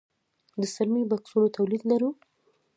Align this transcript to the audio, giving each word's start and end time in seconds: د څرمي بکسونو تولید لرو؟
د 0.61 0.61
څرمي 0.73 1.03
بکسونو 1.11 1.47
تولید 1.57 1.83
لرو؟ 1.91 2.09